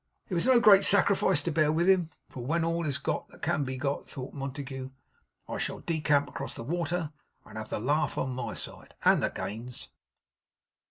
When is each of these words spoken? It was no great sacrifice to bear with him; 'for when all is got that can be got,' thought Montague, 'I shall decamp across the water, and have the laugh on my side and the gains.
It 0.29 0.33
was 0.33 0.47
no 0.47 0.59
great 0.59 0.83
sacrifice 0.83 1.43
to 1.43 1.51
bear 1.51 1.71
with 1.71 1.87
him; 1.87 2.09
'for 2.27 2.43
when 2.43 2.65
all 2.65 2.87
is 2.87 2.97
got 2.97 3.27
that 3.27 3.43
can 3.43 3.63
be 3.63 3.77
got,' 3.77 4.07
thought 4.09 4.33
Montague, 4.33 4.89
'I 5.47 5.57
shall 5.59 5.81
decamp 5.81 6.27
across 6.27 6.55
the 6.55 6.63
water, 6.63 7.11
and 7.45 7.55
have 7.55 7.69
the 7.69 7.79
laugh 7.79 8.17
on 8.17 8.33
my 8.33 8.55
side 8.55 8.95
and 9.05 9.21
the 9.21 9.29
gains. 9.29 9.89